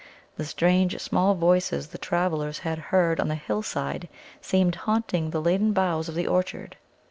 The 0.35 0.45
strange 0.45 0.99
small 0.99 1.35
voices 1.35 1.89
the 1.89 1.99
travellers 1.99 2.57
had 2.65 2.79
heard 2.89 3.19
on 3.19 3.27
the 3.27 3.35
hillside 3.35 4.09
seemed 4.41 4.73
haunting 4.89 5.29
the 5.29 5.39
laden 5.39 5.73
boughs 5.73 6.09
of 6.09 6.15
the 6.15 6.25
orchard. 6.25 6.75